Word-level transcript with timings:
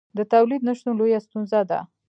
د 0.17 0.19
تولید 0.33 0.61
نشتون 0.67 0.93
لویه 0.99 1.19
ستونزه 1.25 1.59
ده. 1.69 1.79